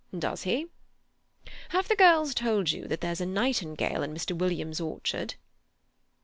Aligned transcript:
"Does 0.17 0.41
he? 0.41 0.65
Have 1.69 1.87
the 1.87 1.95
girls 1.95 2.33
told 2.33 2.71
you 2.71 2.87
that 2.87 3.01
there's 3.01 3.21
a 3.21 3.25
nightingale 3.27 4.01
in 4.01 4.15
Mr. 4.15 4.35
Williams's 4.35 4.81
orchard?" 4.81 5.35